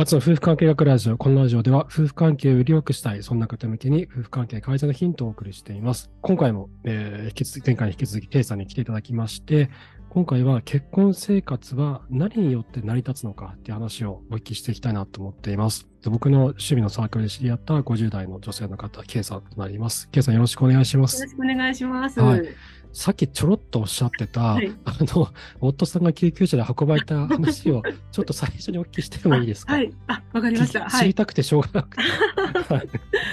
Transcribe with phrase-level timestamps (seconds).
[0.00, 1.18] あつの夫婦関係学ラジオ。
[1.18, 6.08] このラジオでは夫婦関係をより良くしたい、そんな方向けに夫婦関係改善のヒントをお送りしています。
[6.20, 9.70] 今回も、えー、引き続き、前回に引き続き、ケイさんに来ていただきまして、
[10.10, 15.88] 今回は結婚生活は何によって成り立つのかっていう話をお聞きしていきたいなと思っています。
[16.04, 20.08] 僕の趣味のサークルで知り合った50代の女性の方、ケイさんとなります。
[20.10, 21.30] ケイさんよろしくお願いしますよろ。
[21.30, 22.20] しくお願いします。
[22.20, 22.48] はい
[22.92, 25.28] さっきちょろっとおっしゃってた、はいあの、
[25.60, 29.74] 夫さんが救急車で運ばれた話を、 ちょっと最初にお聞きしてもいいですか？
[29.74, 29.92] はい。
[30.06, 30.86] あ、わかりました。
[30.90, 32.02] 知りたくてしょうがなくて。
[32.74, 32.88] はい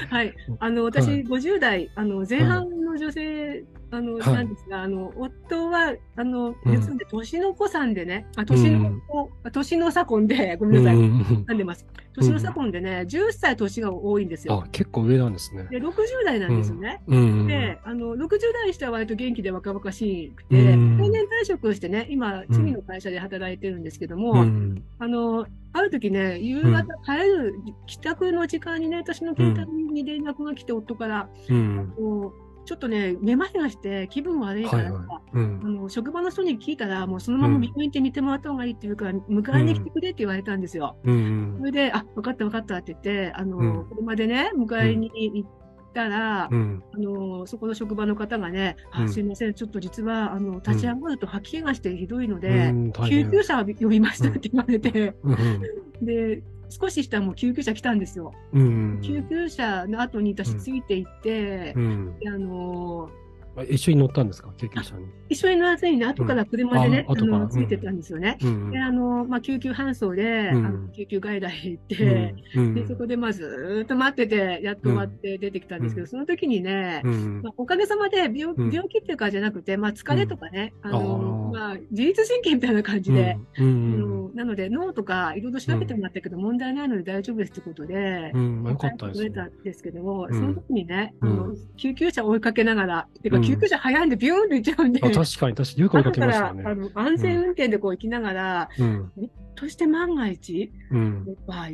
[0.09, 0.33] はい。
[0.59, 10.97] あの、私、はい50代、あの、前半の女性、あの、はいなんですが、あの、夫は、あの、うん実は年の子さんでね、あ、年の子、年の差婚で、 ごめんなさい。
[10.97, 11.85] うんうんなんでます。
[12.13, 14.63] 年の差婚でね、10歳年が多いんですよ。
[14.65, 15.67] あ、結構上なんですね。
[15.69, 15.93] で、60
[16.25, 17.01] 代なんですよね。
[17.07, 20.97] で、あの、60代にしては割と元気で若々しくうて、ん。
[20.97, 24.83] 定年退職をしてね、今、次の会社で働いてるんですけども、うん。
[24.97, 27.55] あの、ある時ね、夕方帰る、
[27.85, 40.97] 帰宅の時間にね、私の携帯に連絡が来て、夫から、ちょっとね、めまいがして気分悪いから、あの職場の人に聞いたら、もうそのまま病院行って見てもらった方がいいっていうから、迎えに来てくれって言われたんですよ。
[41.03, 41.55] うん。
[41.59, 43.85] それで、あ、分かった分かったって言って、あの、うん。
[43.89, 45.49] 車でね、迎えに行っ
[45.95, 46.83] たら、うん。
[46.93, 52.73] あの、そこの職場の方がね、あうんすいません、ちょっと実は、あの、立ち上がると吐き気がしてひどいのうで、
[53.07, 55.61] 救急車呼びましたって言われて、うん
[56.01, 58.33] で、少ししたらもう救急車来たんですよ。
[58.53, 58.99] うん。
[59.01, 63.09] 救急車の後に私ついて行ってあの
[63.57, 64.53] あ一緒に乗ったんですか？
[64.57, 65.05] 救急車に。
[65.29, 68.37] 一緒に乗らずにね、後から車でね、うんあのついてたんですよね。
[68.41, 68.71] うん。
[68.71, 70.65] で、あの、まあ、救急搬送で、うん。
[70.65, 72.75] あの救急外来行って、うん。
[72.75, 76.07] で、そこでまあずーっと待ってて、やっと終わって出てきたんですけど、うん。
[76.07, 78.71] その時にね、うんまあ、おかげさまで病,、うん。
[78.71, 83.99] 病気っていうかじゃなくて、まあ、疲れとかね、あの、まあ、自律神経みたいな感じで、あん。
[83.99, 88.63] のなので、脳とかいろいろ調べてもらったけど、問題ないので大丈夫ですってことで、うん。
[88.63, 89.29] まあよかったですね。
[89.29, 90.37] 取れたんですけども、うん。
[90.37, 91.29] その時にね、うん。
[91.31, 95.81] あの救急車追いかけながら、てかうん救急車早いんでビューンと行っちゃうんで、あ確かに、確かに。
[95.81, 96.63] よく追いかけましたよね。
[96.63, 99.11] 後からあの安全運転でこう行きながら、うん。
[99.55, 101.25] として万が一うん。
[101.25, 101.67] の場合、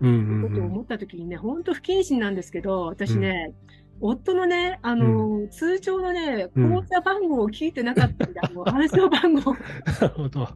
[0.00, 0.48] うん。
[0.48, 3.54] ことを思った時にね、本当不謹慎なんですけど、私ね、
[4.00, 10.46] 夫のね、あの、通帳のね、うん口座番号を聞いてなかったんで、 あの、暗証番号、なるほど。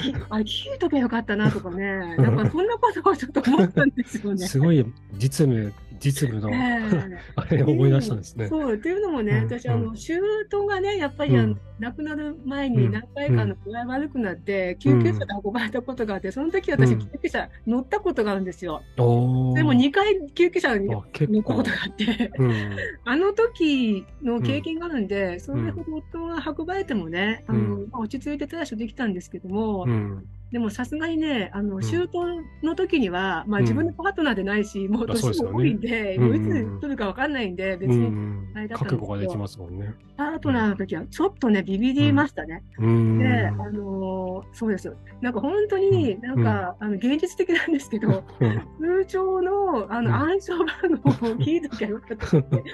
[0.00, 4.46] きあれ聞いとけばよかったなとかね、なんかそんなことをちょっと思ったんですよね。
[4.46, 4.84] すごい
[5.14, 8.48] 実務、実務の、え あれを思い出したんですね。
[8.48, 9.44] そう、っていうのもね、うん。
[9.44, 16.98] 私、あうの、舅がね、やっぱり、あのうん、亡くなる前に何回かの具合悪くなって、救急車で運ばれたことがあって、その時私、うん。
[16.98, 18.82] 救急車乗ったことがあるんですよ。
[18.96, 21.04] でも2回救急車に乗っ
[21.44, 22.76] たことがあって、うん。
[23.04, 30.26] あの時の経験があるんで、それほど夫が運ばれてもね、あのうまあ落ち着いて対処できたんですけども、うん。
[30.52, 31.82] でもさすがにね、あの、ん。
[31.82, 32.26] 周到
[32.62, 33.64] の時には、まあうん。
[33.64, 39.00] 自分のパートナーでないし、もうあそう年も多いんで、うんもういつ来るかわかんないんで、別うにんあれだったんですけど。
[39.00, 39.94] 覚悟ができますもんね。
[40.18, 42.62] パートナーの時はちょっとね、ビビりましたね。
[42.78, 43.18] うん。
[43.18, 44.94] で、あのーそうですよ。
[45.22, 48.08] なんか本当になんか、あの、現実的なんですけど、
[48.40, 50.04] う ん通帳の、あうん。
[50.04, 50.66] の、暗証番
[51.02, 52.64] 号を聞いときゃよかったって、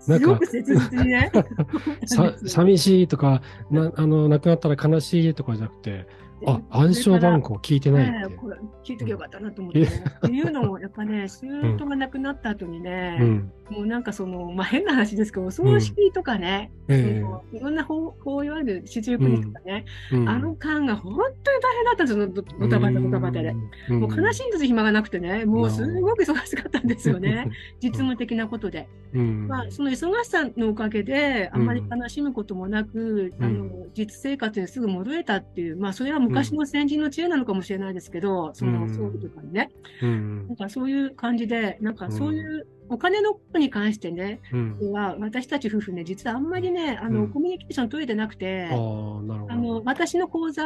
[0.00, 1.30] すごく切実にね。
[2.06, 6.06] さ寂しいとかな、あの、亡くなったら悲しいとかじゃなくて、
[6.46, 8.12] あ、暗証番号聞いてないって。
[8.30, 9.86] ええこれ聞いときゃよかったなと思って、ね。
[9.86, 13.52] っていうのも、やっぱね、 舅が亡くなった後にね、うん。
[13.70, 17.20] もうなんかその、まあ、変な話ですけど、お葬式とかね、ええ。
[17.20, 20.28] そのいろんな法、法いわゆる四十九日とかね、うん。
[20.28, 23.54] あの間が本当に大変だったんですよ、ドドタバタドタバタで。。
[23.90, 24.00] うん。
[24.00, 27.50] もう悲しいんです暇がなくてね、もうすごく忙しかったんですよね、。
[27.82, 28.88] 実務的なことで。
[29.12, 29.48] うん。
[29.48, 33.44] まあ、その忙しさのおかげで、あんまり悲しむこともなく、うん。
[33.44, 39.70] あの実生活にすぐ戻れたっていう、まあ、それは昔の先人の知恵なのかもしれないですけど、その葬儀とかにね、
[40.02, 44.92] うんなんかそういう感じで、なんかそういうお金のことに関してね、うん。
[44.92, 47.30] は私たち夫婦ね、実はあんまりね、あの、うん。
[47.30, 50.64] コミュニケーション取れてなくて、あの、私の口座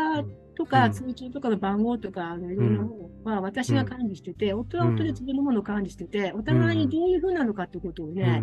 [0.54, 0.92] とか、うん。
[0.92, 8.42] 通帳とかの番号とか、いろんなものは私が管理してて、夫は夫で自分のものを管理してて、お互いにどういうふうなのかってことをね、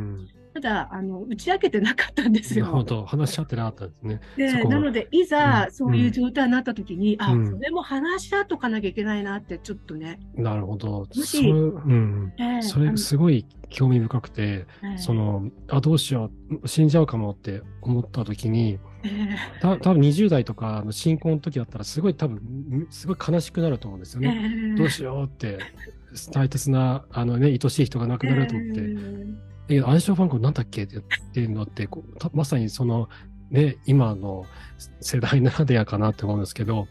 [0.55, 2.65] うんただ、あの、打ち明けてなかったんですよ。
[2.65, 3.05] なるほど。
[3.05, 4.19] 話し合ってなかったんですね。
[4.51, 10.19] そで、こなので、いざうんそういう状態になった時に、あ、うんそれも話し合っとかなきゃいけないなって、ちょっとね。
[10.35, 11.07] なるほど。
[11.11, 12.33] しそれ、うん。
[12.39, 14.65] ええそれすごい興味深くて、
[14.97, 16.31] そ、の、あ、どうしよ
[16.63, 24.73] う、死んじゃうかもって思った時に、ええた多分20代とかの新婚の時だったらすごい多分、すごい悲しくなると思うんですよえね。
[24.73, 25.59] えどうしようって、
[26.33, 28.81] 大切な、あのね、愛しい人が亡くなると思って、
[29.69, 33.07] ええ、暗証番号なんだっけっていうのってこうたまさにその、
[33.51, 34.45] ね、今の
[34.99, 36.87] 世代ならではかなって思うんですけど、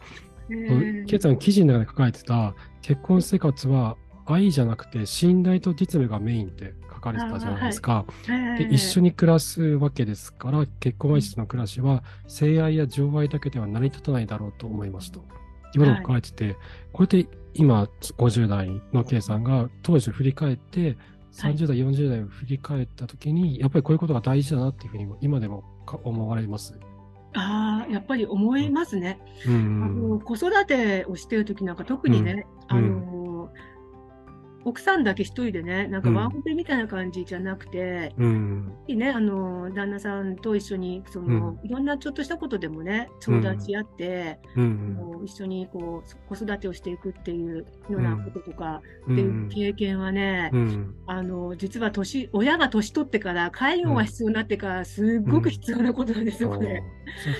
[0.49, 8.05] ええケイさん記事の中で書かれてた結婚生活は愛じゃなくて信頼と実務がメインって書かれてたじゃないですか。
[8.27, 9.09] で一緒に。
[9.09, 15.23] に暮らすわけですから、結婚相手との暮らしは、性愛や情愛だけでは成り立たないだろうと思いますと。
[15.73, 16.55] 今の書かれてて、
[16.93, 20.97] これって今、50代の K さんが当時を振り返って、
[21.39, 21.55] はい。
[21.55, 26.77] 30代、40代を振り返ったときに、やっぱりこういうことが大事だなっていうふうに、今でもか思われます。
[27.33, 29.19] ああ、やっぱり思いますね。
[29.47, 32.77] うあんの子育てをしてるときなんか特にね、うん。
[32.77, 33.28] あの
[34.65, 38.71] 奥さんだけ一人でね、なんかうんワンオペみたいな感じじゃなくて、うん。
[38.87, 44.97] ね、あの旦那さんと一緒にその、いろんなちょっとしたことでもね、相談し合って、うん。
[45.25, 50.95] 一緒にこう子育てをしていくっていうようなこととか、うっていうん経験はね、うん。
[51.07, 56.83] あの実は年親が年取ってから介護が必要になってからすっごく必要なことなんですよ、これ。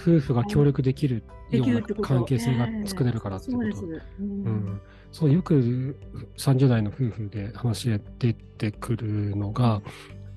[0.01, 2.07] 夫婦が協力できるでようなきるってこと。
[2.07, 3.75] 関係性がええ作れるからってこと。
[3.75, 4.05] そうです。
[4.19, 4.81] ううんん、
[5.11, 5.97] そうよく
[6.37, 9.81] 30代の夫婦で話で出てくるのが、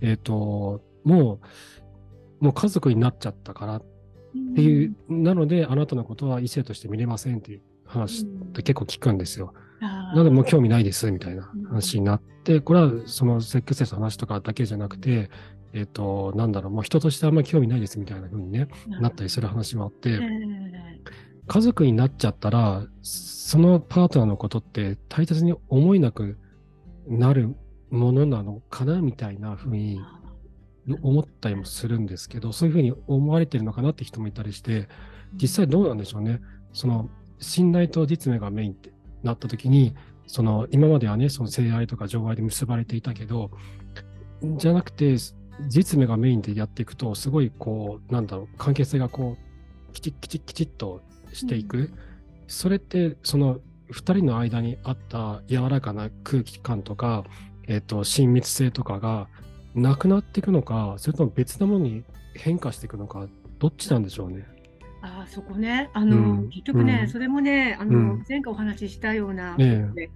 [0.00, 1.40] えっ、と、も
[2.40, 3.82] う、もう家族になっちゃったからっ
[4.54, 9.52] ていう、なので、あなたのことは異性として見れませんっていう話って結構聞くんですよ。
[9.80, 10.16] あー。
[10.16, 15.30] なので、もう興味ないですみたいな話になって、これはそのセックスレスの話とかだけじゃなくて、
[15.74, 18.68] えっ、と、なんだろう、もう人としてあんまり興味ないですみたいな風にね、
[19.00, 20.91] なったりする話もあって、ええ
[21.52, 26.38] 家族になっちゃったら、そのパートナーのことって大切に思いなく
[27.06, 27.54] なる
[27.90, 30.00] ものなのかなみたいなふうに
[31.02, 34.88] 思ったりもするんですけど、そういうふうに思われてるのかなって人もいたりして、
[35.34, 36.40] 実際どうなんでしょうね。
[36.72, 38.90] その信頼と実務がメインって
[39.22, 39.94] なった時に、
[40.26, 43.50] その今まではね、その性愛とか情愛で結ばれていたけど、
[44.56, 45.18] じゃなくて、
[45.68, 49.36] 実務がメインでやっていくと、すごいこう、なんだろう、関係性がこ
[49.90, 51.90] う、きちっきちっきちっとしていく。
[52.46, 57.24] それって、その二人の間にあった柔らかな空気感とか、
[57.68, 59.28] えっ、と、親密性とかが
[59.74, 63.26] なくなっていくのか、それとも別なものに変化していくのか、
[63.58, 64.46] どっちなんでしょうね？
[65.04, 66.48] あーそこね、あの、うん。
[66.50, 67.08] 結局ね、うん。
[67.08, 68.24] それもね、あの、うん。
[68.28, 69.94] 前回お話ししたような、ええ。
[69.94, 70.10] で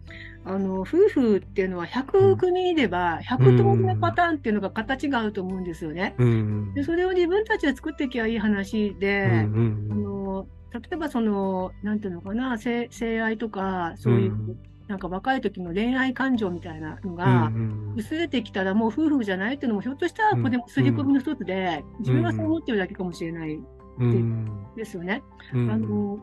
[0.45, 6.15] あの、夫婦っていうのは100組いれば、100通りのパターンっていうのが形があると思うんですよね。
[6.19, 6.73] うん。
[6.75, 9.33] で、それを自分たちで作っていけばいい話で、うん
[9.91, 10.03] うあん。
[10.05, 10.47] の、
[10.81, 14.59] 例えばその、なんていうのかな、性、性愛とか、そういう、うん。
[14.89, 23.59] なんか若い時の恋愛感情みたいなのうが、ん薄れてきたらもう夫婦じゃないっていうのもひょっとしたらこれでも刷り込みの一つで、自分はそう思ってるだけかもしれない
[23.99, 24.67] うん。
[24.77, 25.23] ですよね。
[25.53, 25.71] うん。
[25.71, 26.19] あの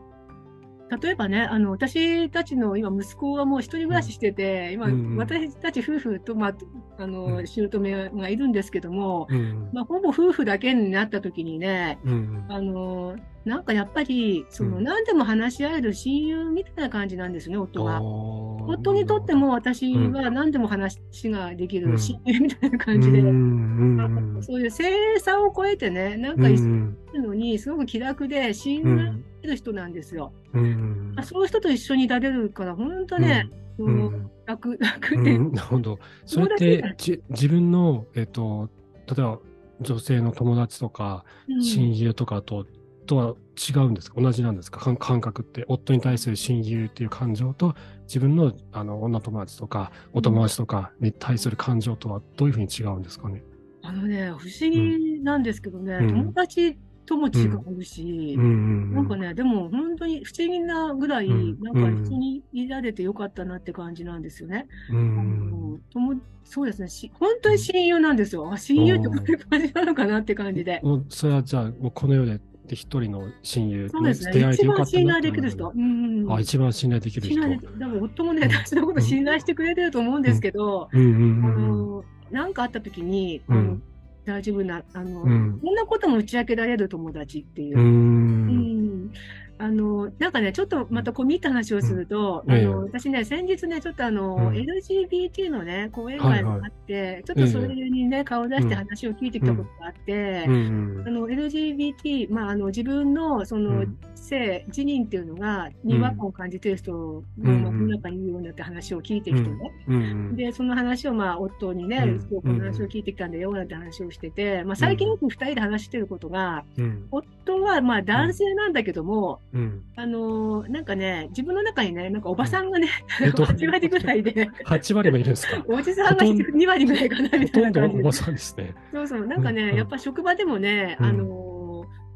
[1.02, 5.16] 例えばね、あの私たちの今、息子はもう一人暮らししてて、今、うん。
[5.16, 6.54] 私たち夫婦と、まあ、
[6.98, 7.46] あの、うん。
[7.46, 9.70] 姑がいるんですけども、うん。
[9.72, 12.46] まあ、ほぼ夫婦だけになった時にね、うん。
[12.48, 14.84] あのなんかやっぱり、その、うん。
[14.84, 18.00] 何でも話し合える親友みたいな感じなんですね、夫が。
[18.00, 30.32] 夫夫にとっても私は何でも話ができる親友みたいな感じで、うんそういう性差を超えてね、なんか一緒にいるのに、すごく気楽で信頼できる人なんですよ。
[30.52, 34.30] うんあそういう人と一緒にいられるから、本当ね、うん。
[34.46, 35.98] 楽、楽で、うんなるほど。
[36.26, 38.68] それってじ自分の、えっと、
[39.06, 39.38] 例えば
[39.80, 41.62] 女性の友達とかうん。
[41.62, 42.66] 親友とかと,、
[43.04, 44.20] とは違うんですか？
[44.20, 44.80] 同じなんですか？
[44.80, 45.64] 感感覚って。
[45.68, 53.42] 夫に対する親友っていう感情と自分のあの女友達とかお友達とかに対する感情とはどういうふうに違うんですかね？
[53.82, 64.66] あのね、不思議なんですけどね、うん友達とも違うし、うんなんかね、でも本当に不思議なぐらい、うんなんか一緒にいられてよかったなって感じなんですよね。
[64.90, 68.50] うあんの友そうですねし、本当に親友なんですよ。
[68.50, 70.80] あ親友ってこういう感じなのかなって感じで。
[70.82, 72.40] もうそれはじゃあもうこの世で
[72.70, 74.32] 一人の親友そうですね。
[74.32, 75.72] 出会えて一番信よかったなって頼できる人。
[75.74, 77.34] うんあ一番信頼できる人。
[77.34, 77.78] 信頼できる。
[77.78, 83.82] だから夫もね、私のこと信頼してくれてると思うんですけど、うんうんあうんうんの、なんかあった時に、うん
[84.24, 87.82] 大丈夫な、あの、うんこんなことも打ち明けられる友達っていうう。
[87.82, 89.12] んうん
[89.58, 92.54] あの、なんかね、ちょっとまた込み入った話をすると、うん。
[92.54, 92.64] ええ。
[92.64, 94.48] あの、私ね、先日ね、ちょっとあの、うん。
[94.52, 101.04] LGBT のね、講演会があって、ちょっとそれにね、顔を出して話を聞いてきたことがあって、うん。
[101.06, 103.98] あの、LGBT、まあ、あの、自分の、その、うん。
[104.24, 107.62] 性、自認っていうのが、に違和感を感じてる人も、うん。
[107.62, 109.72] まあ、世の中にいるようになって話を聞いてきてね。
[109.86, 110.36] うん。
[110.36, 117.06] で、その話を、まあ、夫にね、この話を聞いてきたんだよ、なんて話をしてて、まあ、最近よく二人で話してることが、うん。
[117.10, 119.82] 夫は、まあ、男性なんだけども、うん。
[119.96, 122.88] あのーなんかね、自分の中にね、なんかおばさんがね、
[123.22, 125.64] えっと？8割ぐらいで、8割もいるんですか？
[125.68, 128.02] おじさんが2割ぐらいかな、みたいな感じで。
[128.02, 128.12] おば。
[128.12, 128.74] さんですね。
[128.92, 129.76] そうそう、なんかね、うんうん。
[129.76, 131.06] やっぱ職場でもね、うん。
[131.06, 131.54] あのー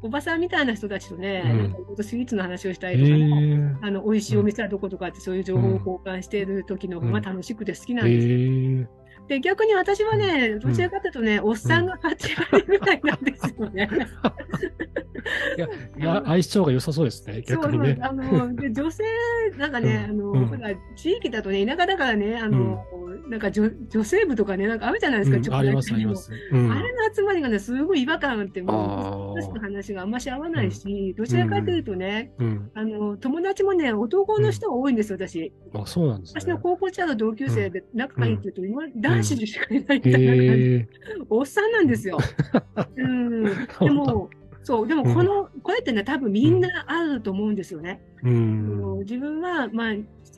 [0.01, 1.95] おばさんみたいな人たちとね、うん。
[1.97, 8.25] なスイーツの話をしたえりとかね、ー、あの、美味しいお店はどことかってそういう情報を交換している時の方が楽しくて好きなんです。
[8.25, 8.87] えー、
[9.27, 13.89] で、逆に私はね、どちらかというとね、おっさんが8割ぐらいなんですよね。
[15.97, 17.97] いや、相性が良さそうですね、そう逆にね。
[18.01, 19.03] あので 女性、
[19.57, 20.47] なんかね、あの、うん。
[20.47, 22.83] ほら、地域だとね、田舎だからね、あの、
[23.29, 26.31] なんか女女性部とかね、なんかあるじゃないですか、ちょっとうんあります、あります。
[26.51, 26.71] うん。
[26.71, 32.71] あれの集まりがね、すごい違和感あって、もう、私の話があんまし合わないし、どちらかというとね、うん。
[32.73, 35.53] あの、友達もね、男の人が多いんですよ、私。
[35.73, 36.59] あ、そうなんです私のね。
[36.63, 40.87] 高校時代の同級生で仲がいいって言うと、今男子しかいないみたいな感じ、え
[41.29, 42.17] おっさんなんですよ。
[42.97, 43.43] うん。
[43.43, 44.29] でー、も、
[44.69, 47.99] そう、でもこの、これってね、多分みんなあると思うんですよね。
[48.21, 48.99] うあのん。
[48.99, 49.93] 自分は、まあ、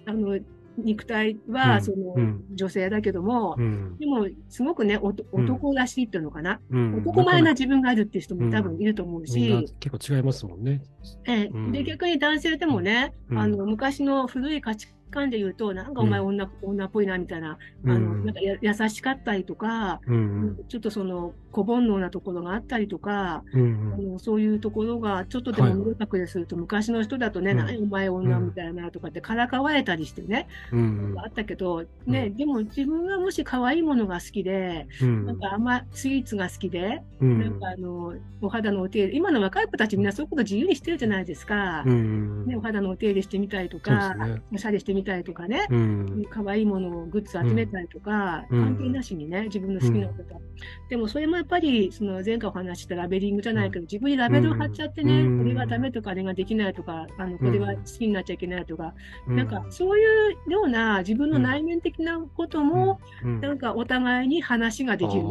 [0.05, 0.39] あの、
[0.77, 1.81] 肉体うは、ん。
[1.81, 2.45] その、うん。
[2.55, 3.97] 女性だけども、うん。
[3.99, 6.61] でも、すごくね、おと男らしいっていうのかな。
[6.69, 6.95] うん。
[6.99, 10.81] 男前な自分があるっていう人も多分いると思うみんなし、結構違いますもんね。
[11.27, 13.37] えで、逆に男性でもね、うん。
[13.37, 20.65] あの、昔の古い価値観で言うと、なんかお前うん女,、女っぽいなみたいな、うんあの、なんかや優しかったりとか、うん。
[20.67, 23.97] ちょっとその小煩悩なところがあったりとか、うんあ。
[23.97, 31.15] のそういうところがちょっとでも見え隠れすると、昔の人だとね、うん何お前女みたいなとかってからかわれたりしてね、うん。
[31.17, 35.25] あったけど、ね、でも自分はもし可愛いものが好きで、うん。
[35.25, 41.83] なんかあんまスイーツが好きで、うんなんかあの、お肌のお手入れ、今の若い子たちみんなそういうこと自由にしてるじゃないですか。
[41.85, 42.45] うん。
[42.45, 44.41] ね、お肌のお手入れしてみたりとか、ね。
[44.53, 46.25] おしゃれしてみたりとかね、うん。
[46.29, 50.41] 可愛いものをグッズ集めたりとか、うん関係なしにね、自分の好きなこと。
[50.89, 58.93] でもそれもやっぱり、その前回お話ししたラベリングじゃないけど、自分にラベルを貼っちゃってね、うんこれがダメとか、あれができないとか、あの、これは好きになっちゃいけないとか、
[59.27, 60.03] うなんかそうい
[60.47, 65.23] うような自分の内面的なことも、うん、なんかお互いに話ができる。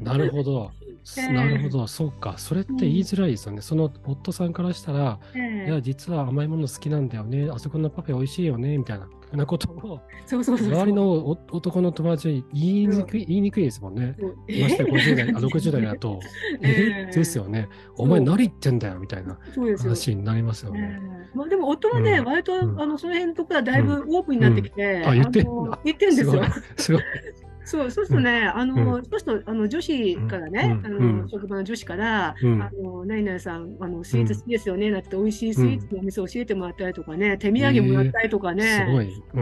[0.00, 0.70] なるほど。
[1.16, 2.34] ええなるほど、そうか。
[2.36, 3.62] それって言いづらいですよね。
[3.62, 7.48] その夫さんからしたら、ええいや、実は甘いもの好きなんだよね。
[7.50, 8.76] あそこのパフェ美味しいよね。
[8.76, 8.97] みたいな。
[8.98, 10.00] ふうなことを。
[10.26, 14.16] 周りのお男の友達に言いにくい、言いにくいですもんね。
[14.20, 16.20] ましてや50代、あ60代だと、
[16.62, 17.68] えええですよね。
[17.96, 19.38] お前何言ってんだよみたいな。
[19.78, 21.00] 話になりますよえね。
[21.02, 25.44] えまあ、でも夫もね、うん割と、うんあのその辺のところはだいぶオープンになってきて、あ言って
[25.84, 26.42] 言ってんですよ
[26.76, 27.02] すごい。。
[27.68, 30.86] そう、そうするとね、あの、そうすると、あの、女子からね、うん。
[30.86, 31.18] あうん。
[31.18, 32.62] の、職場の女子から、うん。
[32.62, 38.86] あの、何々さん、あの、スイーツ好きですよね、なんて、美味しいスイーツのお店教えてもらったりとかね、手土産もらったりとかすね、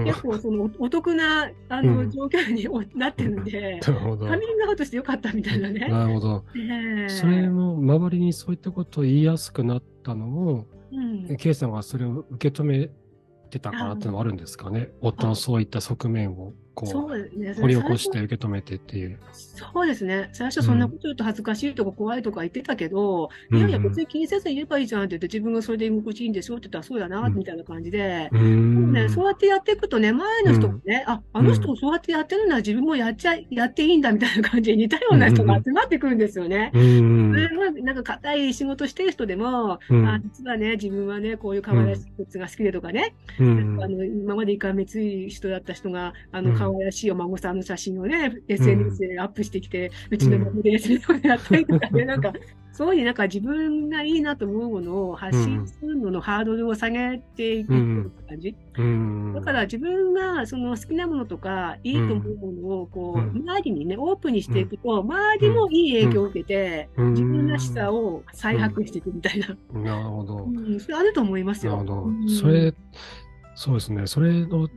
[0.04, 2.10] 結構、その、おお得な、あの、うん。
[2.10, 4.26] 状況におなってるんで、 なるほど。
[4.26, 5.86] カミングアウトしてよかったみたいなね。
[5.88, 6.44] なるほど。
[6.56, 7.08] ええ。
[7.08, 11.36] それも周りにそういったことを言いやすくなったのも、うん。
[11.36, 12.90] K さんがそれを受け止め
[13.50, 14.90] てたからっていうのもあるんですかね。
[15.00, 17.54] 夫のそういった側面をこそううですね。
[17.62, 19.18] 掘り起こして受け止めてっていう。
[19.32, 20.28] そうですね。
[20.34, 28.28] 最初そんなこと言うと恥ずかしいとか怖いとか言ってたけど、いやいや別に気にせず言えばいいじゃんって言って自分がそれで居心地いいんでしょって言ったらそうだな、うんみたいな感じで。
[28.30, 28.92] うーん。
[28.92, 36.70] ね、そうやってやっていくとね、前の人もね、あ、あの人もそうやってやってるなら自分もやっちゃい、やっていいんだみたいな感じで似たような人が集まってくるんですよね。
[36.74, 37.84] うーん。
[37.84, 42.04] なんか硬い仕事してる人でも、うんあ実はね、自分はね、こういう可愛らし
[42.38, 52.32] が好きでとかね、うんあの今までいかめつい人だった人が、あのうん可愛らしいお孫さんの写真をね、SNS でアップしてきて、うちの孫ですとかやったりとかね、 なんか、
[52.72, 58.54] そういうなんか自分がいいなと思うものを発信するののハードルを下げていくっていう感じ？
[58.76, 59.32] うん。
[59.34, 69.56] だから自分がその好きなものとか、いいと思うものをこう、うん周りにね、オープンにしていくと、周りもいい影響を受けて、うん自分らしさを再発していくみたいな。
[69.80, 70.44] なるほど。
[70.44, 71.78] うん、それあると思いますよ。
[71.78, 72.10] なるほどう。
[72.10, 72.74] んそれ、
[73.54, 74.06] そうですね。
[74.06, 74.70] それのんんフ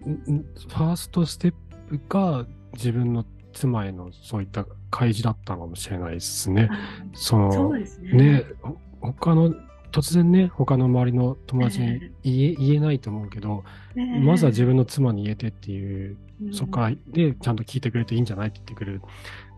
[0.68, 1.69] ァーストステップ
[2.10, 6.70] が自分の妻へのそういった開示だったのかもしれないですね。
[7.14, 8.12] そのそうですね。
[8.14, 9.54] ね、ほ他の、
[9.92, 13.64] 突然ね、他の周りの友達にえ言え言えないと思うけど、
[13.96, 19.02] ねまずは自分の妻に言えてっていう、うんそっからでちゃんと聞いてくれていいんじゃないって言ってくれる。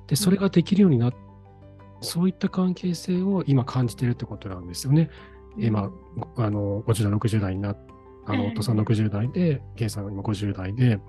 [0.08, 1.14] で、それができるようになっ
[2.02, 5.10] そういった関係性を今感じてるってことなんですよね。
[5.58, 5.92] 今、
[6.36, 7.76] あの、50代、60代にな
[8.26, 11.00] あの、ええ夫さん60代で、ケイさんが今50代で、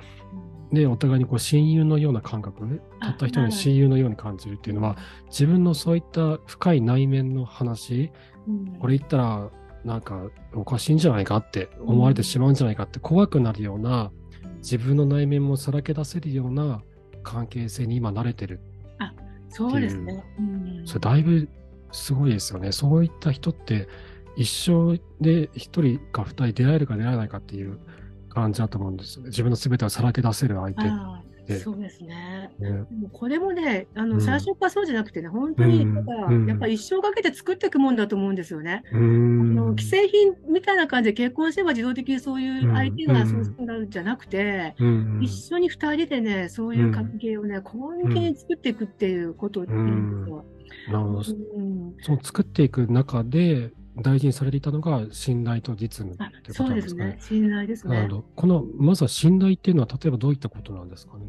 [0.71, 0.75] うん。
[0.75, 8.11] で、お互いにこう親友のような感覚ね、あたった一人の親友のように感じるっていうのは、自分のそういった深い内面の話、
[8.47, 8.77] うん。
[8.79, 9.51] これ言ったら、
[9.85, 14.13] なんかおかしいんじゃないかって思われてしまうんじゃないかって怖くなるような、
[14.59, 16.83] 自分の内面もさらけ出せるような
[17.23, 18.61] 関係性に今慣れてる。
[19.53, 20.25] そうですね。
[20.39, 20.83] うん。
[20.87, 21.49] それだいぶ
[21.93, 22.73] すごいですよね。
[22.73, 23.87] そういった人って
[24.37, 27.79] 一生で一人か二人出会えるか出会えないかっていう
[28.29, 29.29] 感じだと思うんですよね。
[29.29, 31.23] 自分の全てをさらけ出せる相手。
[31.59, 32.51] そうですね。
[32.59, 38.85] ねでもこれもね、あの、うん最初からそうじゃなくてね、本当に、うんだから、うんやっぱり一生かけて作っていくもんだと思うんですよね。
[38.93, 50.45] うーんあの既製品みたいな感じで結婚すれば自動的にそういう相手がそうなるんじゃなくて、うん一緒に二人でね、そういう関係をね、根気に作っていくっていうことなんですよ。
[50.89, 51.35] なるほど。
[51.57, 57.39] うんその作っていく中で大事にされていたのが信頼と実務あっていうこそとなんですかねうですね。。
[57.41, 58.17] 信頼ですねなるほ。
[58.23, 58.25] ど。
[58.37, 61.27] この、まずは信頼っていうのは、例えばどういったことなんですかね。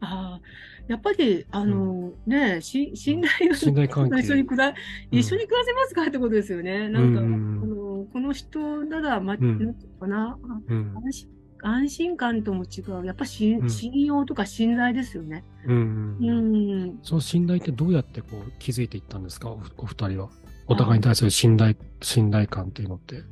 [0.00, 0.40] ああ、
[0.86, 4.74] やっぱり、あの、ね、し、信頼を信頼関係一緒に暮ら、
[5.10, 6.88] 一緒に暮らせますかってことですよね。
[6.88, 10.92] なんか、うんあの、この人なら、ま、んなんていうのかな、あうん。
[11.06, 11.28] 安心、
[11.62, 13.06] 安心感とも違う。
[13.06, 15.42] やっぱし、うん信用とか信頼ですよね。
[15.66, 16.16] うん。
[16.20, 16.32] う
[16.86, 16.98] ん。
[17.02, 19.48] その信頼ってどうやってこう気づいていったんですか？
[19.50, 20.28] おお二人は。
[20.66, 23.22] お互いに対する信頼、信頼感っていうのって。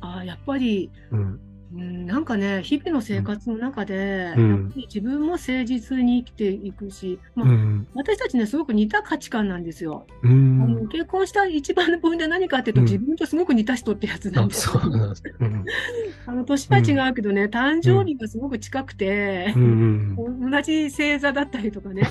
[0.00, 1.40] ああ、やっぱり、うん。
[1.74, 7.86] うん、なんかね、日々の生活の中で、うんやっぱり自分も誠実に生きていくし、まあうん。
[7.94, 10.06] 私たちね、すごく似た価値観なんですよ。
[10.22, 10.88] うあのん。
[10.88, 14.80] 結婚した一番のポイントは何かっていうと、うん自分とすごく似た人ってやつなんあ、ですよ。
[14.80, 15.14] そうなん。
[16.26, 20.16] あの年は違うけどね、誕生日がすごく近くてう、ん。
[20.16, 22.02] 同じ星座だったりとかね、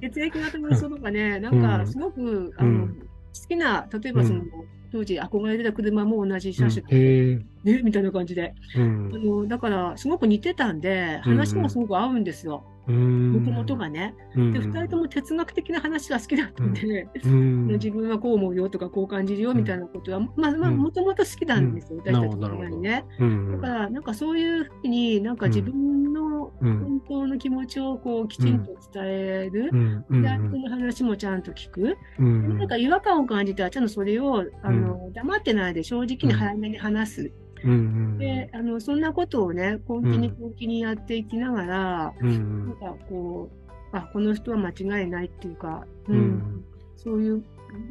[0.00, 2.98] 血液型の人とかね、 なんかすごく、あのうん
[3.40, 4.50] 好きな、例えばその、うん。
[4.92, 7.74] 当時憧れてた車も同じ車種へえ。
[7.74, 8.54] で、みたいな感じで。
[8.76, 9.18] うんあ。
[9.18, 12.64] のだから、すごく似てたんで、うん話もすごく合うんですよ。
[12.86, 13.32] うん。
[13.32, 14.14] もともとがね。
[14.36, 14.52] うん。
[14.52, 17.66] で、二人とも哲学的な話が好きだったんで、うん。
[17.80, 23.04] 自分はこう思うよとか、こう感じるよみたいなことは、まあまあ、うんもともと好きなんですよ、うん私たちのにね。
[23.18, 23.52] うん。
[23.52, 26.78] だから、なんかそういうふうに、なんか自分のうん。
[26.78, 29.70] 本当の気持ちをこうきちんと伝える。
[30.10, 31.96] で、相手の話もちゃんと聞く。
[32.18, 32.58] うん。
[32.58, 37.32] なんか違和感を感じたら、ちゃんとそれを、あの、黙ってないで正直に早めに話す。
[37.64, 38.18] うん。
[38.18, 42.76] で、あの、そんなことをね、根気に根気にやっていきながら、うなんん。
[42.78, 43.50] かこ
[43.92, 46.64] う、あ、この人は間違いないっていうか、う、うんん。
[46.96, 47.44] そういう、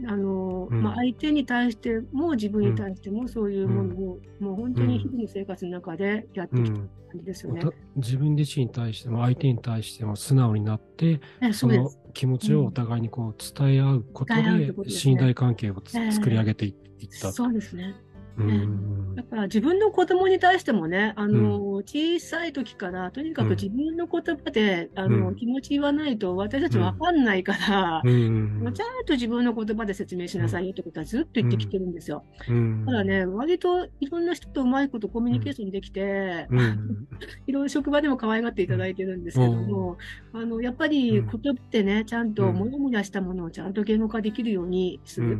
[0.08, 6.88] あの、うんまあ、相手に対しても自分に対してもそういうものを、もう本当に日々の生活の中でやってきた感
[7.20, 7.62] じですよね。
[7.96, 11.92] 自分自身に対しても相手に対しても素直になって、ねその。
[12.14, 16.74] 気持ちをお互いにこう伝え合うことで信頼関係を作り上げていっ
[17.20, 17.32] た。
[17.32, 17.96] そうですね。
[18.38, 19.16] うん。
[19.16, 25.36] だから自分の子供に対してもね、あの、小さい時から、とにかく自分の言葉で、あの、うん。
[25.36, 28.74] 気持ち言わないと私たちわかんないから、うん。
[28.74, 32.26] ちゃんと自分の言葉で説明しなさいよってことはずっと言ってきてるんですよ。
[32.48, 32.86] うん。
[32.86, 37.08] ただね、割といろんな人とうまいことコミュニケーションできて、うん。
[37.46, 39.98] いろいろ職場でも可愛がっていただいてるんですけども、
[40.32, 41.28] あの、やっぱりうん。
[41.28, 42.56] 言葉ってね、ちゃんとうん。
[42.56, 45.40] もやもやしたものをちゃんと言語化できるようにする。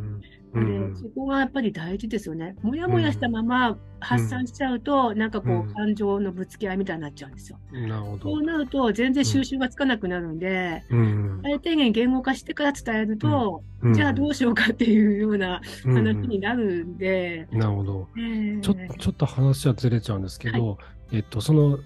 [0.54, 0.94] うん。
[0.94, 2.56] でそこがやっぱり大事ですよね。
[2.62, 5.70] もやもやしたまま発散しちゃうと、なんかこうん。
[5.70, 7.60] う、感情のぶつけ合いみたいになっちゃうんですよ。
[7.72, 8.32] なるほど。
[8.32, 8.44] そう。
[8.44, 11.40] なると、全然収集がつかなくなるんで、うん。
[11.44, 13.94] 最低限言語化してから伝えると、うん。
[13.94, 15.94] じゃあどうしようかっていうようなうん。
[15.96, 18.08] 話になるんで、なるほど。
[18.18, 18.20] え。
[18.20, 20.78] ーちょちょっと話はずれちゃうんですけど、
[21.12, 21.80] えっと、その、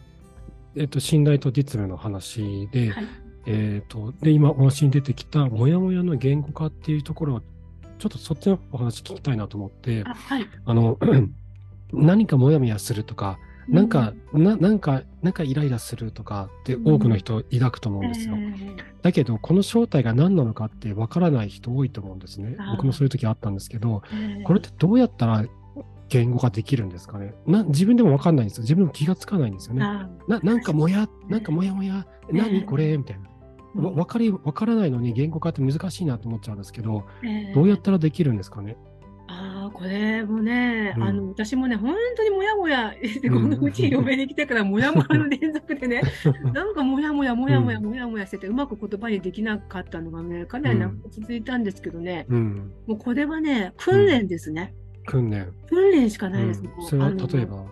[0.75, 3.05] えっと、信頼と実務の話で、はい。
[3.49, 7.41] えっと、で、今お話に出てきた、もやもやの言語化っていうところを、
[7.97, 10.45] ちょっとそっちのお話聞きたいなと思って、あはい。
[10.65, 10.97] あの、
[11.93, 18.35] 何かもやもやするとか、なんか、ななんか、なんかイライラするとかって多くの人抱くと思うんですよ。
[18.37, 22.57] えーだけど、この正体が何なのかってわからない人多いと思うんですね。
[22.71, 25.45] 僕もそういう時あったんですけど、えーこれってどうやったら
[26.09, 27.33] 言語化できるんですかね？
[27.45, 28.63] な自分でもわかんないんですよ。
[28.63, 29.83] 自分も気がつかないんですよね。
[29.83, 32.97] あななんかもや、なんかもやもや、何これ？
[32.97, 33.29] みたいな。
[33.77, 38.77] ーわわかり、わからないのに言語化って難しいなと思っちゃうんですけど、えーどうやったらできるんですかね？
[39.29, 41.03] ああ、これもね、うん。
[41.03, 42.93] あの、私もね、本当にもやもや、
[43.29, 43.49] こうん。
[43.49, 46.01] のうちに嫁に来てからもやもやの連続でね、
[46.53, 52.71] なんかもやもやもやもやもやもやしてて、うまく言葉にできなかったのがね、かなり長く続いたんですけどね、うん。
[52.87, 54.73] もうこれはね、訓練ですね。
[55.05, 55.51] 訓練。
[55.69, 56.63] 訓練しかないです。
[56.87, 57.65] それは例えば、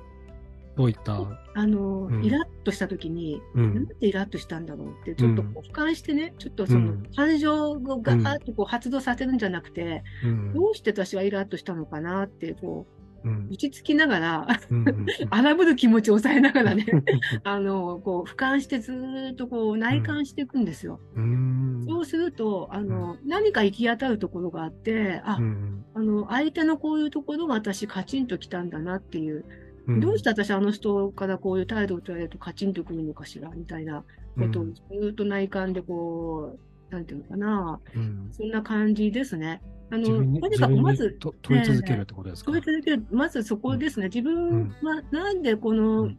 [0.75, 1.17] どういった、
[1.53, 3.73] あの、うんイラッとした時に、うん。
[3.73, 10.53] なんでイラッとしたんだろうって、ちょっと俯瞰してね、ちょっとそのうん感情をガーッとこう発動させるんじゃなくて、うん。
[10.53, 12.87] どうして私はイラッとしたのかなって、こ
[13.23, 14.85] うんう、落ち着きながら、うん。
[15.31, 16.85] 荒ぶる気持ちを抑えながらね、
[17.43, 20.99] あの、こう、俯瞰してずーっとこう、内観していくんですよ。
[21.15, 21.85] うん。
[21.87, 34.03] そうすると、あの、何か行き当たるところがあって、あ、うんあの、相手のこういうところが私カチンときたんだなっていう、うんどうして私あの人からこういう態度を取られるとカチンとくるのかしら、みたいな
[34.37, 36.57] ことをずーっと内観でこ
[36.89, 38.29] う、なんていうのかな、うん。
[38.31, 39.61] そんな感じですね。
[39.91, 40.05] あの、
[40.39, 44.07] とにかくまず、と問い続けるってことですか、問い続ける、まずそこですね。
[44.07, 46.17] 自分はなんでこの、うん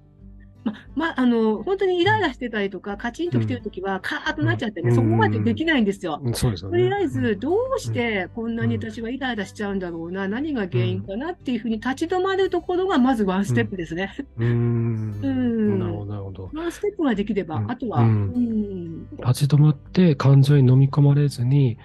[0.66, 4.96] ま、ま、あの、本当にイライラしてたりとか、カチンと来てるときは、カーッとなっちゃってね、うん。
[4.96, 6.20] そこまでできないんですよ。
[6.20, 14.12] とりあえず、どうしてこんなに私はイライラしちゃうんだろうな、何が原因かなっていうふうに立ち止まるところが、まずワンステップですね。
[14.38, 15.20] うーん。
[15.22, 15.78] うん。
[15.78, 16.50] なるほど、なるほど。
[16.52, 17.70] ワンステップができれば、うん。
[17.70, 18.12] あとは、ううん。
[18.34, 21.78] ん、立ち止まって感情に飲み込まれずに、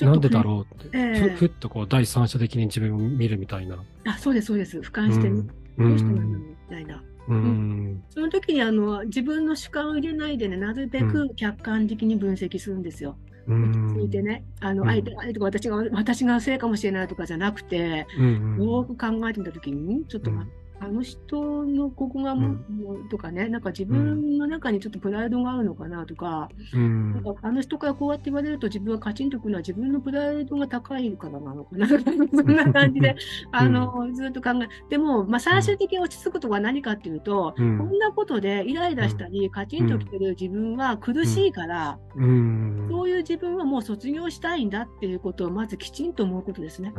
[0.00, 1.20] なんでだろうって、ええ。
[1.20, 3.82] ふふっとこう第三者的に自分を見るみたいな。
[4.06, 4.78] あ、そうです、そうです。
[4.78, 5.42] 俯瞰してね、
[5.78, 6.32] うどうしてなんだろん。
[6.32, 7.02] うみたいな。
[7.28, 8.04] うん。
[8.10, 13.16] その時にあの自分の主観を入れないでね、なるべく客観的に分析するんですよ。
[13.46, 13.86] うん。
[13.86, 18.64] 落ち着いてね、あのうん相手が相手が私が私がせいかもしれないとかじゃなくて、うん。
[18.64, 20.46] よく考えてみた時に、ちょっと、ま
[20.78, 27.12] あの人のここがもう、とかね、なんか自分の中にちょっとプライドがあるのかなとか、うん。
[27.14, 33.16] なんかあの人からこうやって言われると自分はカチンとくるのは自分のプライドが高いからなのかな、そんな感じで、
[33.52, 42.86] あの、ずっと考え、でも、まあ、最終的に落ち着くとは何かっていうと、うんこんなことでイライラしたり、カチンときてる自分は苦しいから、うん。
[42.90, 46.92] そういう自分はもう卒業したいんだっていうことをまずきちんと思うことですね。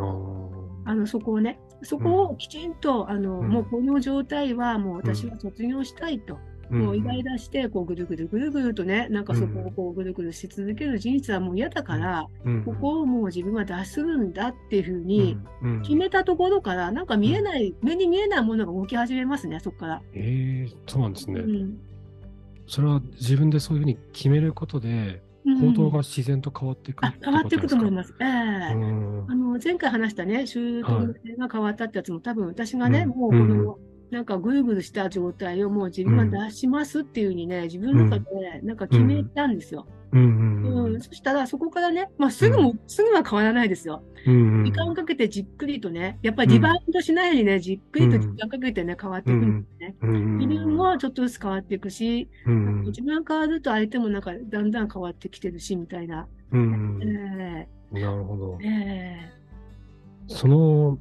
[0.87, 3.49] あのそこをね、そこをきちんと、あのうん。
[3.49, 12.63] もうこの状態はもう私は卒業したいと、もうイライラしてこうぐるぐるぐるぐるとね、なんかそこをこうぐるぐるし続ける人生はもう嫌だから、うん。
[12.63, 15.81] ここをもう自分は脱するんだっていうふうにうん。
[15.81, 20.01] 決めたところから、なんか見えない、目に見えないものが動き始めますね、そこから。
[20.13, 21.41] ええそうなんですね。
[21.41, 21.79] うん。
[22.65, 25.21] それは自分でそういうふうに決めることで、
[25.55, 28.13] 行動が自然と変わっていくあ変わっていくと思います。
[28.19, 28.27] ええ。
[28.27, 29.25] うん。
[29.29, 33.77] あの前回話したね、習得性が変わったってやつも、多分私がね、もうこうんの、
[34.11, 39.87] なんかぐるぐるした状態をもう自分は出しますっていうふうにね、自分の中でなんか決めたんですよ。
[40.11, 40.21] うん
[40.63, 44.03] ううんんそしたらそこからね、まあ、すぐも、すぐは変わらないですよ。
[44.25, 49.95] うん時間をかけてじっくりとね、やっぱりリバウンドしないようにね、じっくりと時間かけてね、変わっていくんですね。
[50.77, 56.27] もちょっとずつ変わっていくし、うん自分が変わると相手もなんかだんだん変わってきてるし、みたいな。
[56.51, 58.67] うんえなるほどえ。
[58.67, 59.33] え
[60.27, 60.97] その、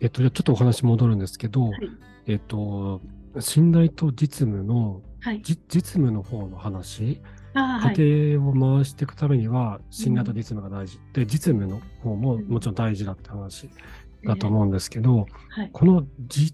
[0.00, 1.72] えっと、じゃあちょっとお話戻るんですけど、はい
[2.26, 3.00] えっと、
[3.40, 5.42] 信頼と実務の、えはい。
[5.42, 7.20] じ実務の方の話。
[7.54, 10.98] 家庭を回していくためには、信頼と実務が大事。
[11.12, 13.68] で、実務の方ももちろん大事だって話
[14.24, 15.70] だと思うんですけど、はい。
[15.72, 16.52] このじ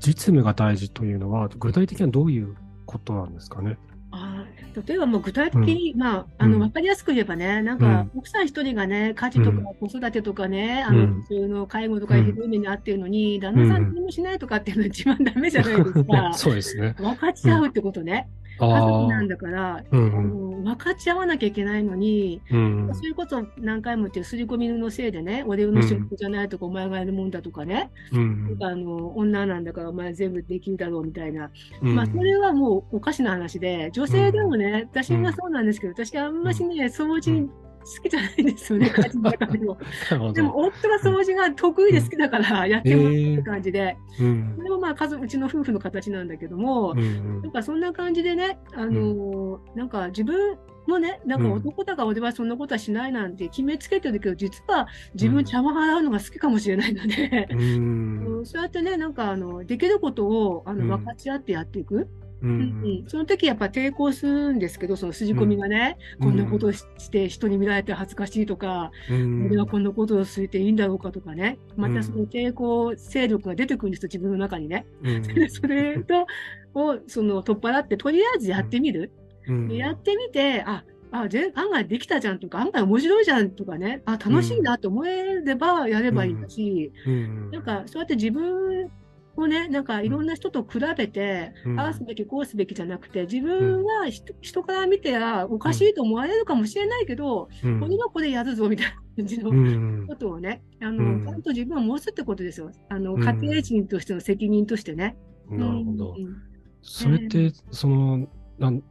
[0.00, 2.54] 実務が大事というのは、具体的にはどういう
[2.86, 3.76] ことなんですかね？
[4.16, 16.32] あー例えばもう具体的に、まあ、あうんの、わかりやすく言えばね、なんかうん、奥さん一人がね、家事とかうん子育てとかね、あの、うん普通の介護とかうんひどい目に遭ってるのに、旦那さうんん何もしないとかっていうのは一番ダメじゃないですか。
[16.34, 16.94] そうですね。
[16.98, 18.28] 分かち合うってことね。
[18.58, 20.28] あ家族なあんだから、うあん。
[20.28, 31.50] の分かち合わなきゃいけないのに、うんそういうこと何回も言ってる刷り込みのせいでね、俺の仕事じゃないとか、お前がやるもんだとかね、うんあの女なんだからお前全部できるだろうみたいな、
[31.82, 31.94] うん。
[31.94, 37.50] まあそれはもうおかしな話で、女性でもね、私がそうなんですけど、私あんましね、掃除
[37.84, 39.78] 好きじゃないんですよね、家事の中でも。
[40.32, 40.56] でもど。
[40.56, 44.54] 夫が掃除が得意で好きだからやってもらってる感じで、うん。
[44.56, 57.58] それもまあ家族、うちの夫婦の形なんだけども、うんなんかそんな感じでね、あのーなんか自分もね、なんか男だから俺はそんなことはしないなんて決めつけてるけど、実は自分邪魔払うのが好きかもしれないので、うん。
[58.38, 60.88] うんそうやってね、なんかあの、できることをあうん。
[60.88, 62.08] の分かち合ってやっていく。
[62.42, 63.04] ううん。
[63.04, 66.28] んその時やっぱ抵抗するんですけど、その筋込みがね、うん。
[66.28, 69.46] こんなことをしして人に見られて恥ずかしいとか、うん。
[69.46, 74.86] 俺はこんなことをしていいんだろうかとかね、またその抵抗勢力が出てくるんですよ、自分の中にね。
[75.02, 75.24] うん。
[75.48, 76.26] それと、
[76.74, 79.10] をその取っ払って、とりあえずやってみる。
[79.46, 79.68] うん。
[79.68, 87.50] でやってみて、あ、あ、ぜ案外できたじゃんとか、案外面白いじゃんとかね、あ、楽しいなと思えればやればいいし、うん。
[87.52, 88.90] なんかそうやって自分
[89.36, 91.80] をね、なんかいろんな人と比べて、うん。
[91.80, 97.80] ああすべき、こうすべきじゃなくて、自分は人,、人から見てはおかしいと思われるかもしれないけど、うん。
[97.80, 100.06] これはこれやるぞみたいな感じのうん。
[100.06, 101.24] ことをね、あの、うん。
[101.24, 102.70] ちゃんと自分を申すってことですよ。
[102.88, 103.20] あの、うん。
[103.22, 105.16] 家庭人としての責任としてね。
[105.48, 106.14] なるほど。
[106.18, 106.20] う。
[106.20, 106.36] ん
[106.82, 108.82] それって、その、なん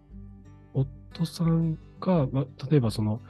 [0.73, 3.21] 夫さんが、ま、例えばその、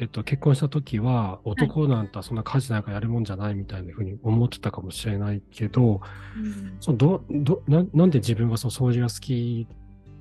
[0.00, 6.00] えっと、結婚した時は、男なんてそんな家事なんかやるもんじゃないみたいなふうに思ってたかもしれないけど、
[6.36, 9.66] うんそのどどななんで自分がその掃除が好き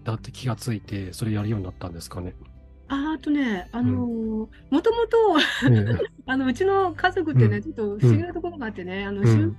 [0.04, 2.34] だって気がついて、それやるようになったんですかね？
[2.90, 5.38] ああとね、あのーもともと、
[5.70, 5.86] ね
[6.26, 7.64] あの、うちの家族ってね、うん。
[7.64, 9.58] ちょっと不思議なところがあってね、あの、うん。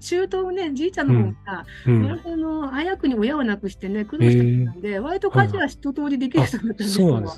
[0.00, 2.10] 舅、舅ね、じいちゃんの方が、うん。
[2.10, 7.34] あの、早くに親を亡くしてね、苦労した人なんで、割と家事は一通りできる人だったんですよ。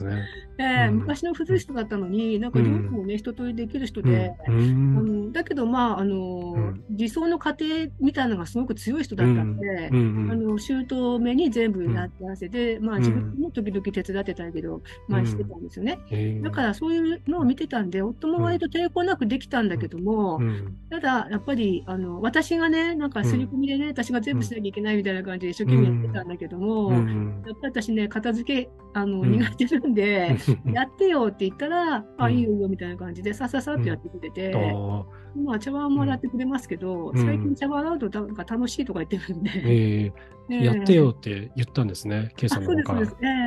[0.58, 4.06] え昔の古い人だったのに、なんか料理もね、一通りできる人うん。
[4.06, 6.84] で、うあんのだけど、まあ、あの、うん。
[6.90, 10.28] 理想の家庭みたいなのがすごく強い人だったんで、うん。
[10.30, 13.00] あの、姑に全部やって合わせて、まあうん。
[13.00, 15.98] 自分も時々手伝ってたけど、まあしてたんですよね。
[16.10, 20.76] へーだからそういうのを見てたんで、夫も割と抵抗なくできたんだけども、うん。
[20.90, 27.42] ただ、やっぱり、あの、私がね、なんか刷り込みでね、私が全部しなきゃいけないみたいな感じで一生懸命やってたんだけども、うん。
[27.46, 29.30] やっぱり私ね、片付け、あの、うん。
[29.30, 30.36] 苦手なんで、
[30.72, 32.34] やってよって言ったら、あ、うん。
[32.34, 35.04] いいよいいよみたいな感じで、さっさっさってやってくれて、あ
[35.36, 37.24] まあ茶碗もらってくれますけど、うん。
[37.24, 40.12] 最近茶碗洗うとなんか楽しいとか言ってるんで、ーええ。
[40.54, 43.00] ー やってよって言ったんですね、ケイあ、さんの方から。